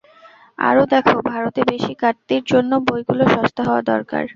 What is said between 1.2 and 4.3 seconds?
ভারতে বেশী কাটতির জন্য বইগুলি সস্তা হওয়া দরকার।